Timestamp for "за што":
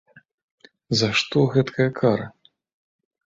1.01-1.43